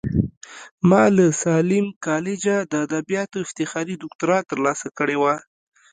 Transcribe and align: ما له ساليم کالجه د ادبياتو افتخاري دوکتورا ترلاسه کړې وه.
ما 0.89 1.03
له 1.15 1.25
ساليم 1.43 1.87
کالجه 2.05 2.57
د 2.71 2.73
ادبياتو 2.85 3.37
افتخاري 3.45 3.95
دوکتورا 3.97 4.39
ترلاسه 4.49 4.87
کړې 4.97 5.17
وه. 5.21 5.35